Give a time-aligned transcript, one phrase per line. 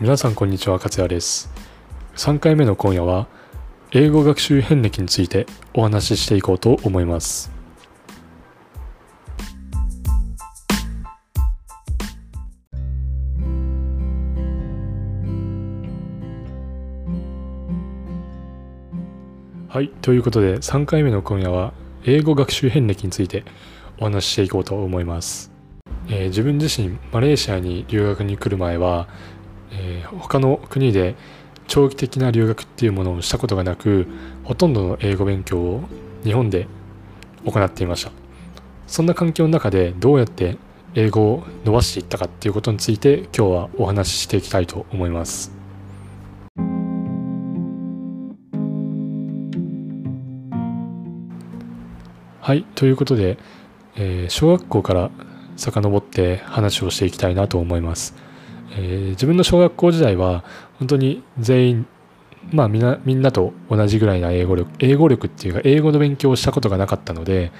[0.00, 1.52] 皆さんこんにちは勝也です。
[2.16, 3.28] 3回目の今夜は
[3.92, 7.52] 英語学習遍歴についてお話ししていこうと思います。
[19.68, 21.72] はいということで3回目の今夜は
[22.04, 23.44] 英語学習遍歴について
[24.00, 25.52] お話ししていこうと思います、
[26.08, 29.08] えー自分自身マレーシアに留学に来る前は
[29.74, 31.16] えー他の国で
[31.66, 34.06] 長期的な留学っていうものをしたことがなく
[34.44, 35.80] ほとんどの英語勉強を
[36.22, 36.66] 日本で
[37.44, 38.12] 行っていました。
[38.86, 40.58] そんな環境の中でどうやって
[40.94, 45.52] 英語を伸ばしていったかっていうことについて今日はお話ししていきたいと思います。
[52.40, 53.38] はいということで、
[53.96, 55.10] えー小学校から
[55.56, 58.14] 遡って話をしていきたいなと思います。
[58.72, 60.44] えー自分の小学校時代は
[60.78, 61.86] 本当に全員
[62.52, 67.52] まあみんなみんなと同じぐらいな英語力英語力っていうか英語の勉強をしたことがなかったので、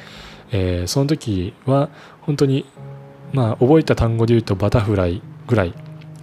[0.52, 1.88] えーその時は
[2.22, 2.66] 本当に
[3.32, 5.74] まあ覚えた単語で言うとバタフライぐらい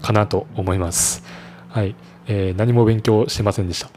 [0.02, 1.24] かなと思います。
[1.70, 1.96] はい、
[2.28, 3.90] えー何も勉強してませんでした。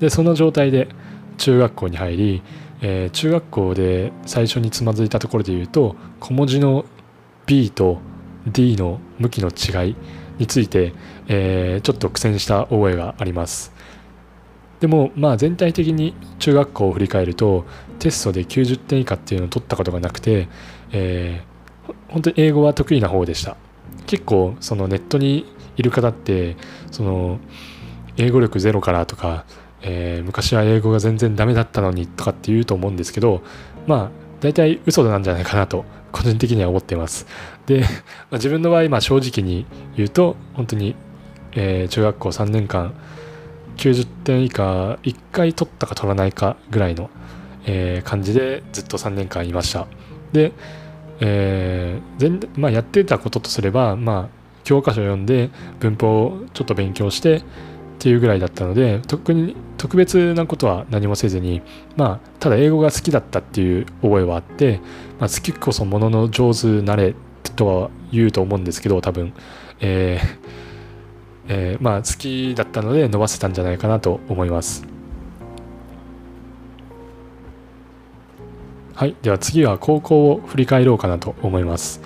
[0.00, 0.88] でその状態で
[1.36, 2.42] 中学校に入り、
[2.80, 6.84] えー中学校で最初につまずいたところで言うと小文字の
[7.46, 7.98] B と
[8.46, 9.96] D の向きの違い
[10.38, 10.92] について、
[11.28, 13.72] えーちょっと苦戦した覚えがあります。
[14.80, 17.64] でもまあ全体的に中学校を振り返ると
[17.98, 20.48] テストで90点以下っていうのを取ったことがなくて、
[20.92, 21.48] えー
[22.08, 23.56] 本当に英語は得意な方でした。
[24.06, 26.56] 結構そのネットにいる方って
[26.90, 27.38] その
[28.16, 29.44] 英語力ゼロからとか、
[29.82, 33.42] えー昔は英語が全然ダメだったのにとかって言うと思うんですけど
[33.86, 37.26] まあ大体嘘なんじゃないかなと個人的には思っています。
[37.66, 40.94] で、まあ自分の場合、まあ、正直に言うと本当に、
[41.52, 42.94] えー中学校3年間
[43.76, 47.10] 90点以下1回取ったか取らないかぐらいの、
[47.66, 49.86] えー感じでずっと3年間いました。
[50.32, 50.52] で、
[51.20, 55.50] えー全まあ、やってたこととすれば、まあ、教科書を読んで
[55.80, 57.42] 文法をちょっと勉強してっ
[57.98, 61.62] ていうぐらいだったので特に特別なことは何もせずに
[61.96, 64.80] まあただ英語が好きだったっていう覚えはあって、
[65.18, 67.14] まあ、好きこそものの上手なれ
[67.56, 69.32] とは言うと思うんですけど多分、
[69.80, 70.48] えー
[71.48, 74.86] えーまあ好きだったので伸ばせたんじゃないかなと思います。
[78.94, 79.16] はい。
[79.22, 82.00] では次は高校を振り返ろうかなと思います、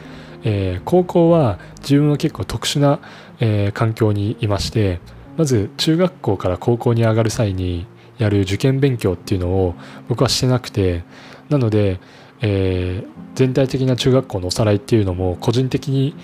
[0.45, 3.01] えー高校は自分は結構特殊な、
[3.41, 5.01] えー環境にいまして
[5.37, 7.87] まず中学校から高校に上がる際に
[8.19, 9.75] やる受験勉強っていうのを
[10.09, 11.05] 僕はしてなくて
[11.49, 11.99] なので、
[12.43, 16.15] えー全体的な中学校のおさらいっていうのも個人的に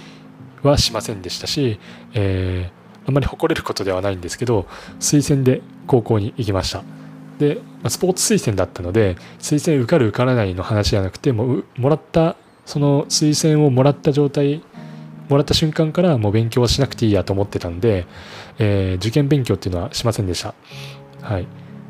[0.62, 1.78] はしませんでしたし、
[2.12, 4.66] えーあんまり誇れることではないんですけど
[5.00, 6.82] 推薦で高校に行きました。
[7.38, 7.58] で
[7.88, 12.36] スポーツ推薦だったので推薦受かる受からないの話じゃなくてももらった
[12.66, 14.62] その推薦をもらった状態
[15.30, 18.06] もらった瞬間からもう勉強はしなくていいやと思ってたんで、
[18.58, 20.54] えー受験勉強っていうのはしませんでした。
[21.22, 21.46] はい。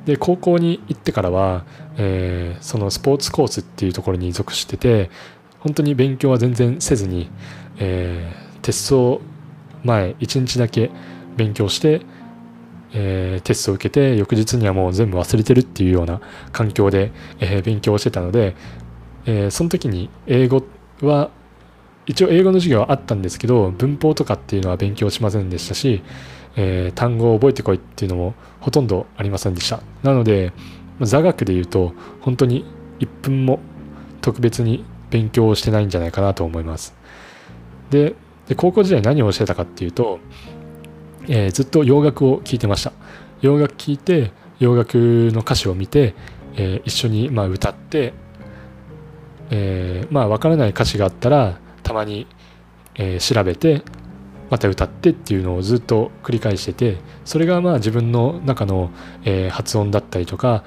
[0.08, 1.66] で高校に行ってからは、
[1.98, 5.10] えーそのスポーツコースっていうところに属してて
[5.60, 7.30] 本当に勉強は全然せずに、
[7.78, 9.20] えーテスト
[9.84, 10.91] 前1日だけ
[11.36, 12.00] 勉強して、
[12.94, 18.56] えーテストを受けて翌日にはもう全部忘れてるっていうような環境で、えー勉強してたので、
[19.26, 20.62] えその時に英語
[21.02, 21.30] は
[22.06, 26.02] 一応英語の授業はあったんですけど文法とかっていうのは勉強しませんでしたし、
[26.60, 29.80] えー単語を覚えてこいっていうのもほとんどありませんでした。
[30.02, 30.52] なので
[30.98, 32.64] ま座学で言うと本当に
[32.98, 33.60] 1分も
[34.20, 36.94] 特別に勉強をしてないんじゃないかなと思います。
[37.91, 38.14] で
[38.48, 40.19] で高校時代何をしてたかっていうと、
[41.28, 42.92] えーずっと洋楽を聴いてました。
[43.40, 44.96] 洋楽聴いて洋楽
[45.32, 46.14] の歌詞を見て、
[46.56, 48.12] えー一緒にまあ歌って、
[49.50, 52.26] えーまあ分からない歌詞があったらたまに、
[52.96, 53.82] えー調べて
[54.50, 58.90] また歌ってっていうのをずっと繰り返しててそれがまあ自分の中の、
[59.24, 60.64] えー発音だったりとか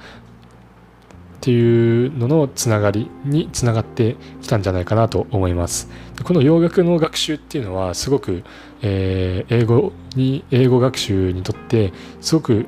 [1.42, 5.88] っていうののつながりにつながってきたんじゃないかなと思います。
[6.22, 8.44] この洋楽の学習っていうのはすごく、
[8.82, 12.66] えー英語に英語学習にとってすごく、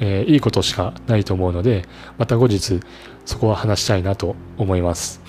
[0.00, 1.84] えーいいことしかないと思うので
[2.18, 2.80] また後日
[3.24, 5.20] そこは話したいなと思います。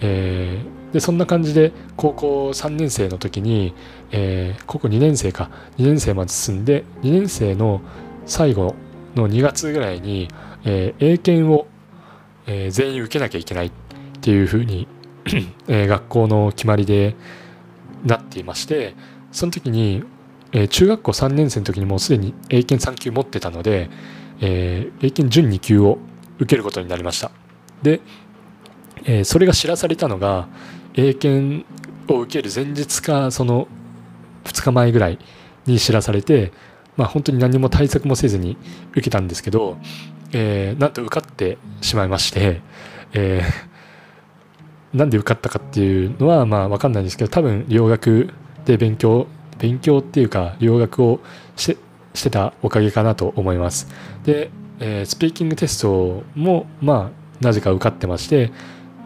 [0.00, 3.74] えーでそんな感じで高校3年生の時に、
[4.12, 7.82] えー高校2年生か2年生まで進んで2年生の
[8.24, 8.74] 最後
[9.14, 10.28] の2月ぐらいに、
[10.64, 11.66] えー英検を、
[12.46, 13.72] えー全員受けなきゃいけないっ
[14.22, 14.88] ていうふうに、
[15.68, 17.14] えー学校の決まりで
[18.02, 18.94] なっていまして
[19.32, 20.02] その時に、
[20.52, 23.90] えー、中学校3年生の時にもうすでに英検3級持ってたので、
[24.40, 25.98] えー、英検準2級を
[26.38, 27.30] 受けることになりました。
[27.82, 28.00] で、
[29.04, 30.48] えー、それが知らされたのが
[30.96, 31.66] 英検
[32.08, 33.68] を受ける前日かその
[34.44, 35.18] 2日前ぐらい
[35.66, 36.52] に知らされて、
[36.96, 38.56] まあ、本当に何も対策もせずに
[38.92, 39.78] 受けたんですけど、
[40.32, 42.62] えー、なんと受かってしまいまして、
[43.12, 48.30] えー、なんで受かったかっていうのはまあ分かんないんですけど多分留学
[48.64, 49.26] で勉強
[49.58, 51.20] 勉強っていうか留学を
[51.56, 51.76] して
[52.14, 53.88] してたおかげかなと思います。
[54.24, 54.50] で、
[54.80, 58.52] えー、スピーキングテストもまあなぜか受かってまして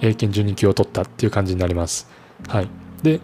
[0.01, 2.09] 英検準2級を取ったっていう感じになります
[2.49, 2.69] はい
[3.03, 3.21] で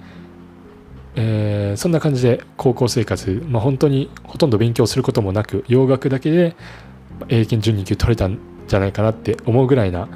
[1.19, 6.55] えー、そんな感じで高校生活、まあ、本当にほとんど勉強することもなく洋楽だけで
[7.29, 8.39] 英検12級取れたん
[8.69, 10.09] じゃないかなって思うぐらいな、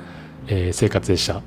[0.46, 1.42] えー、生活でした。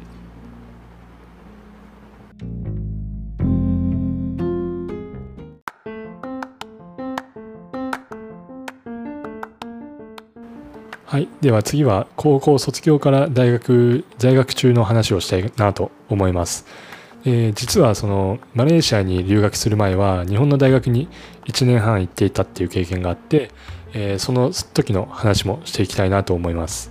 [11.14, 16.66] はい、では次は高校卒業から大学在学中の話をしたいなと思います。
[17.24, 21.08] えー、実はそのマレーシアに留学する前は日本の大学に
[21.46, 23.52] 1年半行っていたっていう経験があって、
[23.94, 26.90] えー、その時の話もしていきたいなと思います、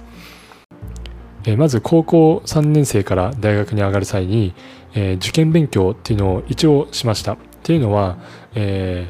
[1.43, 4.55] えー、まず高校3年生から大学に上がる際に、
[4.95, 7.33] え受験勉強っていうのを一応しました。
[7.33, 8.19] っていうのは、
[8.55, 9.09] え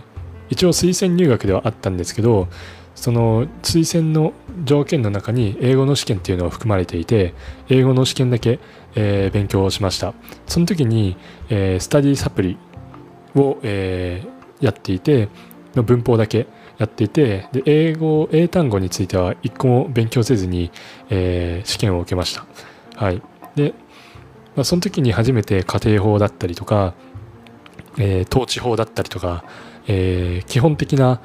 [0.48, 2.48] 一応推薦入学ではあったんですけど
[3.02, 4.32] その推薦の
[4.62, 7.34] 条件の中に英語の試験っていうのが含まれていて
[7.68, 8.60] 英語の試験だけ、
[8.94, 10.14] えー、勉強をしました。
[10.46, 11.16] その時に、
[11.48, 12.58] えー、スタディサプリ
[13.34, 15.28] を、えー、やっていて
[15.74, 16.46] の文法だけ
[16.78, 20.70] やっていてで英語英単語については一個も勉強せずに、
[21.10, 22.46] え、試験を受けました。
[22.94, 23.20] はい。
[23.56, 23.74] で、
[24.54, 26.94] まあ、その時に初めて家庭法だったりとか、
[27.98, 29.42] えー、統治法だったりとか、
[29.88, 31.20] え、基本的な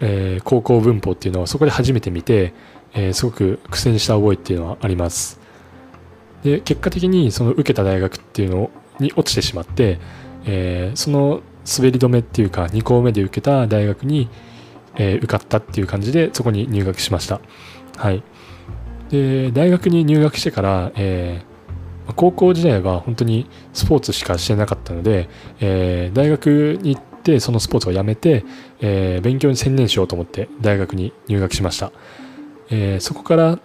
[0.00, 2.52] えー、高校文法っていうのはそこで初めて見て、
[2.94, 5.40] えー、すごく苦戦した覚えっていうのはあります。
[6.42, 9.98] で結果的にその受けた大学っていうのに落ちてしまって、
[10.44, 14.28] えー、その滑り止めっていうか2校目で受けた大学に、
[14.96, 17.40] え受かったっていう感じでそこに入学しました。
[17.96, 18.22] はい。
[19.08, 21.42] で大学に入学してから、え
[22.14, 25.28] 高校時代は本当にスポーツしかしてなかったので、
[25.60, 28.44] え大学に行ってってそのスポーツをやめて、
[28.80, 31.90] えー、勉強に専念しようと思って大学に入学しました、
[32.70, 33.58] えー、そこから、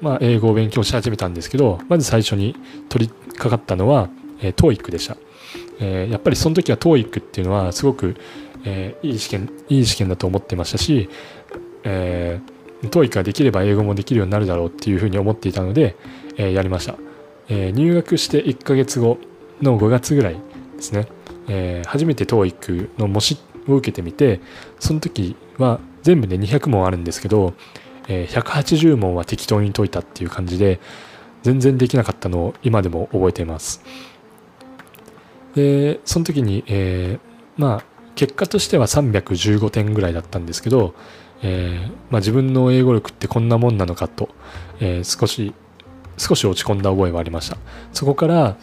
[0.00, 2.54] まあ、英語を勉強し始めたんですけどまず最初に
[2.88, 4.08] 取り掛かったのは、
[4.40, 5.16] えー、TOEIC でした、
[5.80, 8.14] えー、やっぱりその時は TOEIC っていうのはすごく、
[8.64, 11.10] えー、いい試験いい試験だと思ってましたし、
[11.82, 15.96] えー、TOEIC ができれば英語もできるようになるだろうっていうふうに思っていたので、
[16.36, 16.96] えー、やりました、
[17.48, 19.18] えー、入学して1ヶ月後
[19.60, 20.36] の5月ぐらい
[20.76, 21.19] ですね。
[21.52, 23.36] えー、初めて TOEIC の模試
[23.66, 24.40] を受けてみて
[24.78, 27.54] その時は全部で200問あるんですけど、
[28.08, 30.80] えー、180問は適当に解いたっていう感じで
[31.42, 33.82] 全然できなかったのを今でも覚えています。
[35.56, 40.94] でその時に、えー、まあ結果としては315点ぐらいだったんですけど、
[41.42, 44.28] えーまあ、自分の英語力ってこんなもんなのかと、
[44.78, 45.54] え、少し
[46.18, 47.56] 少し落ち込んだ覚えはありました。
[47.92, 48.56] そこから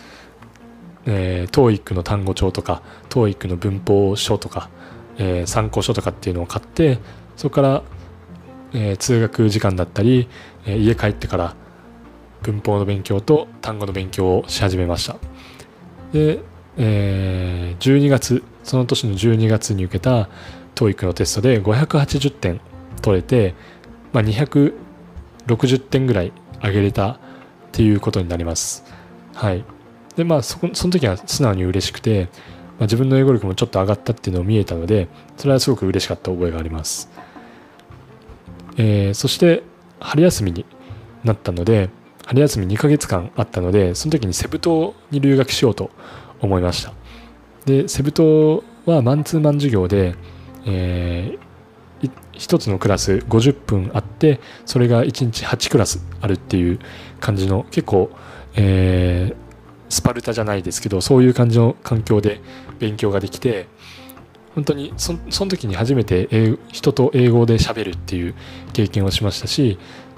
[1.08, 4.70] えー、TOEIC の単語帳とか TOEIC の文法書とか、
[5.18, 7.00] えー、参考書とかっていうのを買って
[7.36, 7.84] そこから、
[8.74, 10.28] えー、通学時間だったり、
[10.66, 11.56] えー、家帰ってから
[12.44, 15.16] 文法の勉強と単語の勉強をし始めました。
[16.14, 16.40] で、
[16.78, 20.30] えー、12月その年の12月に受けた
[20.76, 22.62] TOEIC のテストで580点
[23.02, 23.56] 取れて、
[24.14, 27.20] まあ、260点ぐらい上げれたっ
[27.72, 28.84] ていうことになります。
[29.34, 29.64] はい。
[30.18, 32.30] でまあそこその時は素直に嬉しくて、ま
[32.80, 35.08] あ、自分の英語力もちょっと上がったっていうのを見えたので
[35.38, 37.10] それはすごく嬉しかった覚えがあります、
[38.78, 39.64] えー、そして
[40.00, 40.66] 春休みに
[41.24, 41.90] なったので
[42.26, 45.92] 春休み2ヶ月間あったのでその時にセブ島に留学しようと
[46.42, 46.94] 思いました。
[47.66, 50.16] でセブ島はマンツーマン授業で、
[50.66, 56.80] えー、1つのクラス50分あってそれが1日8クラスあるっていう
[57.20, 58.10] 感じの結構、
[58.56, 59.47] えー、
[59.90, 62.42] スパルタじゃないですけどそういう感じの環境で
[62.80, 63.68] 勉強ができて
[64.56, 68.36] 本当にそその時に初めて人と英語で喋るっていう
[68.74, 69.78] 経験をしましたし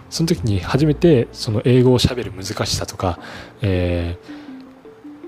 [0.09, 3.19] その時に初めてその英語を喋る難しさとか、
[3.61, 4.17] え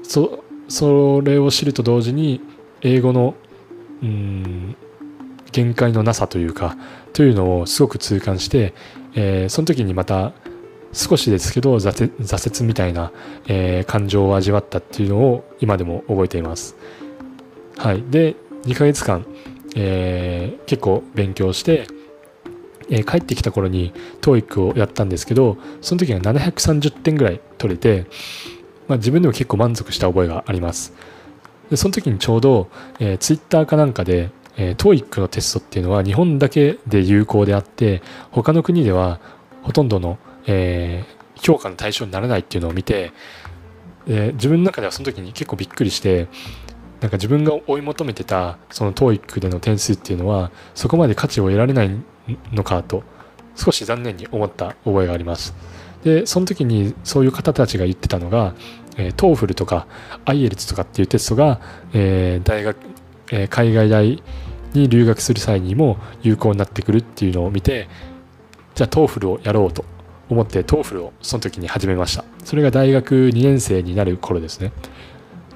[0.01, 2.41] ー、そそれを知ると同時に
[2.81, 3.35] 英語の
[4.01, 4.75] うん
[5.51, 6.77] 限界のなさというか
[7.13, 8.73] というのをすごく痛感して、
[9.13, 10.31] えー、その時にまた
[10.93, 13.11] 少しですけど挫折みたいな、
[13.47, 16.75] えー、感情を味わったっていうのを今でも覚えています。
[17.77, 19.25] はい、で2ヶ月間、
[19.75, 21.87] えー、結構勉強して、
[22.89, 28.05] えー、帰ってきた頃に TOEIC をやったんですけどその時は730点ぐらい取れて、
[28.87, 30.93] まあ、自分でも結構満足した覚えがあります
[31.71, 32.69] でその時にちょうど、
[32.99, 39.19] えー、Twitter かなんかで、えー、TOEIC のテストっていうのは日本だけで有効であって他の国では
[39.63, 40.17] ほとんどの、
[40.47, 43.11] えー、評価の対象にならないっていうのを見て、
[44.07, 46.27] え自分の中ではその時に結構びっくりして
[47.01, 51.91] なんか自分が追い求めてたその TOEIC での点数っていうのはそこまで価値を得られない
[52.51, 53.03] のかと
[53.55, 55.53] 少し残念に思った覚えがあります。
[56.03, 58.55] でその時にそういう方たちが言ってたのが、
[58.97, 59.87] えー、TOEFL とか
[60.25, 61.59] IELTS とかっていうテストが、
[61.93, 62.77] えー、大学、
[63.31, 64.23] えー、海外大
[64.73, 67.87] に留学する際にも有効になってくるっていうのを見て
[68.73, 69.85] じゃあ TOEFL をやろうと。
[70.33, 72.23] 思って TOEFL をその時に始めました。
[72.43, 74.71] それが大学2年生になる頃ですね。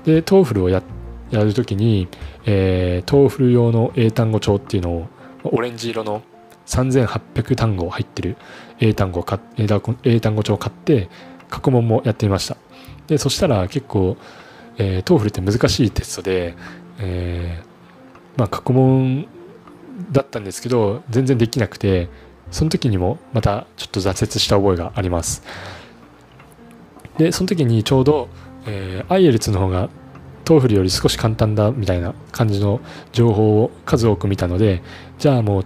[0.03, 0.83] で TOEFL をや
[1.31, 2.07] やる時に、
[2.45, 5.07] えー、TOEFL 用の英単語帳っていうのを
[5.43, 6.21] オレンジ色の
[6.67, 8.37] 3800単語入ってる
[8.79, 9.67] 英単語か英
[10.19, 11.09] 単語帳を買って
[11.49, 12.57] 過去問もやってみました。
[13.07, 14.17] でそしたら結構、
[14.77, 16.55] えー、 TOEFL って難しいテストで、
[16.99, 19.27] えー、まあ過去問
[20.11, 22.09] だったんですけど全然できなくて
[22.55, 25.43] その時にもまたちょっと挫折した覚えがあります。
[27.17, 28.29] でその時にちょうど、
[28.65, 29.89] えー、IELTS の方が
[30.45, 32.79] TOEFL より少し簡単だみたいな感じの
[33.11, 34.81] 情報を数多く見たので
[35.17, 35.65] じゃあもう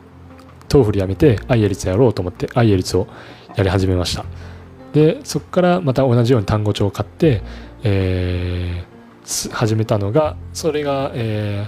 [0.67, 3.07] TOEFL やめて IELTS やろうと思って IELTS を
[3.55, 4.25] やり始めました。
[4.93, 7.43] でそこからまた同じように単語帳を買って、
[7.83, 11.67] えー、始めたのがそれが、え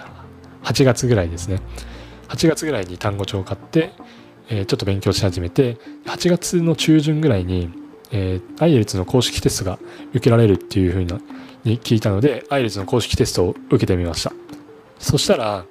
[0.63, 1.61] ー、8月ぐらいですね。
[2.29, 3.91] 8月ぐらいに単語帳を買って、
[4.51, 7.69] え、ちょっと勉強し始めて8月の中旬ぐらいに、
[8.11, 9.79] えー、IELTS の公式テストが
[10.11, 11.03] 受けられるっていうふう
[11.63, 14.33] に聞いたので IELTS の公式テストを受けてみました。
[14.99, 15.65] そしたら、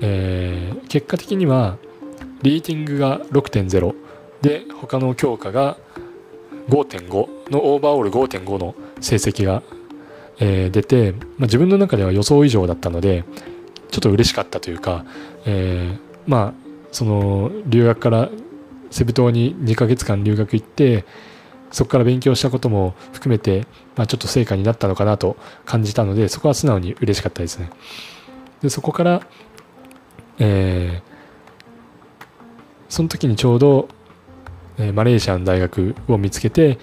[0.00, 1.76] えー、結果的には
[2.42, 3.94] リーティングが6.0
[4.40, 5.76] で他の教科が
[6.68, 9.62] 5.5のオーバーオール5.5の成績が、
[10.38, 13.24] えー、出て、まあ、自分の中では予想以上だったので
[13.90, 15.04] ちょっと嬉しかったというか、
[15.44, 16.61] えー、まあ
[16.92, 18.30] その留学から
[18.90, 21.04] セブ島に2ヶ月間留学行って
[21.72, 27.70] そこから勉強したことも含めて、まあ、ちょっと成果になったのかなと感じたのでそこは素直に嬉しかったですね。
[28.60, 29.26] でそこから、
[30.38, 31.12] えー、
[32.90, 33.88] その時にちょうど、
[34.78, 36.78] えー、マレーシアの大学を見つけて、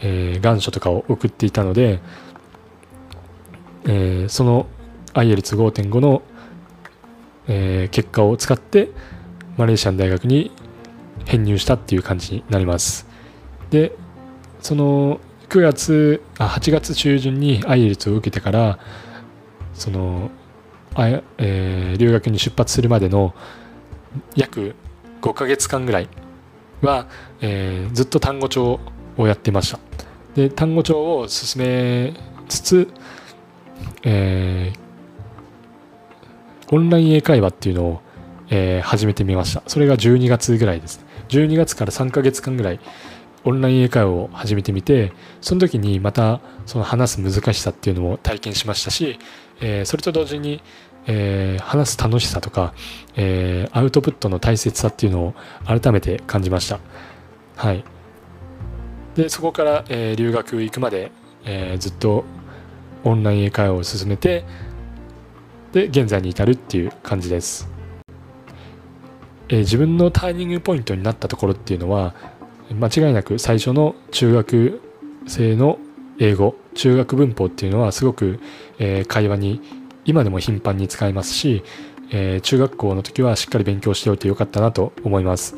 [0.00, 2.00] えー、願書とかを送っていたので、
[3.86, 4.66] えー、その
[5.14, 6.22] IELTS5.5 の、
[7.48, 8.90] えー、結果を使って
[9.56, 10.50] マレーシアの大学に
[11.24, 13.06] 編入したっていう感じになります。
[13.70, 13.92] で
[14.60, 18.78] その9月あ8月中旬に IELTS を受けてから
[19.74, 20.30] その
[20.94, 21.08] あ、
[21.38, 23.34] えー、留学に出発するまでの
[24.34, 24.74] 約
[25.20, 26.08] 5ヶ月間ぐらい
[26.80, 27.06] は、
[27.40, 28.80] えー、ずっと単語帳
[29.16, 29.78] をやってました。
[30.34, 32.14] で単語帳を進め
[32.48, 32.88] つつ、
[34.04, 38.00] えー、オンライン英会話っていうのを、
[38.50, 42.80] えー、始めてみましたそれが12月ぐらいです12月から3ヶ月間ぐらい
[43.44, 49.18] オンライン英会話を始めてみてその時にまたその話す難しさっていうのも体験しましたし、
[49.60, 50.62] えー、それと同時に、
[51.06, 52.74] えー、話す楽しさとか、
[53.16, 55.34] え、アウトプットの大切さっていうのを
[55.64, 56.80] 改めて感じました。
[57.54, 57.84] はい。
[59.14, 61.12] で、そこから、え、留学行くまで、
[61.44, 62.24] え、ずっと
[63.04, 64.44] オンライン英会話を進めて、
[65.72, 67.75] で、現在に至るっていう感じです。
[69.48, 72.14] えー、自分のターニングポイントになったところっていうのは、
[72.74, 74.80] 間違いなく最初の中学
[75.26, 75.78] 生の
[76.18, 78.40] 英語、中学文法っていうのはすごく、
[78.78, 79.60] えー、会話に
[80.04, 81.62] 今でも頻繁に使いますし、
[82.10, 85.56] えー、中学校の時はしっかり勉強しておいてよかったなと思います。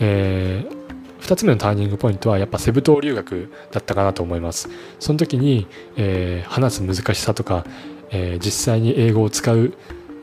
[0.00, 4.68] えー、2つ目のターニングポイントはやっぱセブ島留学だったかなと思います。
[4.98, 5.66] その時に、
[5.96, 7.64] えー、話す難しさとか、
[8.10, 9.74] え実際に英語を使う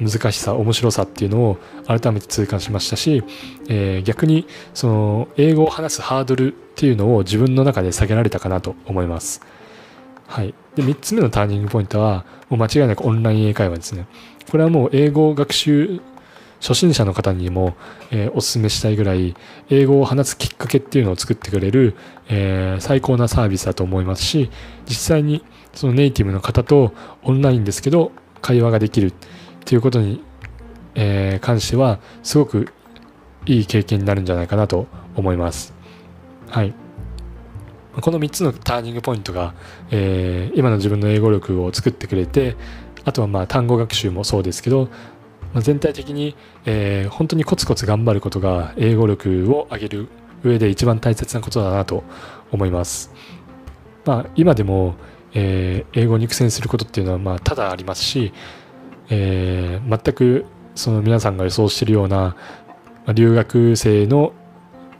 [0.01, 3.23] 難しさ面白さっていうのを改めて痛感しましたし、
[3.69, 9.41] えー、逆にその英語を話すハードルっていうのを自分の中で下げられたかなと思います。
[10.27, 14.07] はい、で3つ目のターニングポイントはもう間違いなくオンライン英会話ですね。
[14.49, 16.01] これはもう英語学習
[16.61, 17.75] 初心者の方にも、
[18.11, 19.35] えー、お勧めしたいぐらい
[19.69, 21.95] 英語を話すきっかけっていうのを作ってくれる、
[22.29, 24.51] えー、最高なサービスだと思いますし
[24.87, 25.43] 実際に
[25.73, 26.93] そのネイティブの方と
[27.23, 29.11] オンラインですけど会話ができる
[29.61, 30.23] っていうことに、
[30.95, 32.73] えー、関してはすごく
[33.45, 35.73] いい経験になるんじゃないかなと思います。
[36.49, 36.73] はい。
[37.99, 39.53] この3つのターニングポイントが、
[39.89, 42.55] えー、今の自分の英語力を作ってくれて
[43.03, 44.87] あとはまあ単語学習もそうですけど
[45.53, 50.07] まあ、全体的に、えー、本当にコツコツ頑張ることが英語力を上げる
[50.43, 52.03] 上で一番大切なことだなと
[52.51, 53.11] 思います。
[54.05, 54.95] まあ、今でも、
[55.33, 58.33] えー、英語に苦戦することっていうのはまあ多々ありますし、
[59.11, 62.35] えー、全くその皆さんが予想してるような
[63.13, 64.33] 留学生の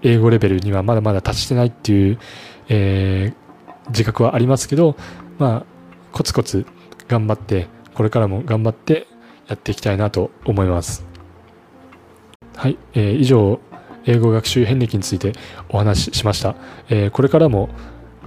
[0.04, 2.20] 英語レベルにはまだまだ達してないっていう、
[2.68, 4.96] えー、自覚はありますけど、
[5.40, 5.66] まあ、
[6.12, 6.66] コツコツ
[7.08, 9.08] 頑張ってこれからも頑張って
[9.48, 11.06] やっていきたいなと思います。
[12.56, 13.60] はい、えー、以上
[14.06, 15.34] 英語学習遍歴について
[15.70, 16.56] お話ししました。
[16.90, 17.70] えー、これからも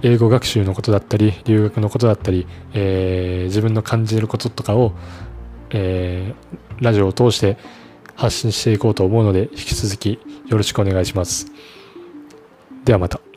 [0.01, 4.93] 英語学習のことだったり留学のことだったり、えー、自分の感じることとかを、
[5.71, 7.57] えー、ラジオを通して
[8.15, 11.47] 発信していこうと思うので引き続きよろしくお願いします。
[12.83, 13.34] ではまた。